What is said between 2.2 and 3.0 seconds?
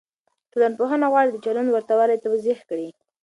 توضيح کړي.